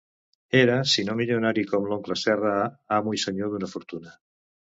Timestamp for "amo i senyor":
2.99-3.51